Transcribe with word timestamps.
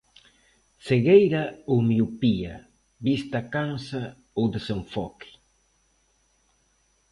Cegueira 0.85 1.43
ou 1.71 1.77
miopía, 1.89 2.55
vista 3.07 3.39
cansa 3.53 4.03
ou 4.39 4.45
desenfoque. 4.55 5.29